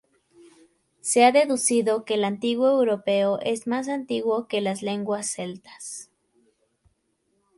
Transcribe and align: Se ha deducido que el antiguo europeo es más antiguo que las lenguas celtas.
Se 1.01 1.25
ha 1.25 1.31
deducido 1.31 2.05
que 2.05 2.15
el 2.15 2.23
antiguo 2.23 2.67
europeo 2.71 3.37
es 3.43 3.67
más 3.67 3.87
antiguo 3.87 4.47
que 4.47 4.59
las 4.59 4.81
lenguas 4.81 5.27
celtas. 5.29 6.09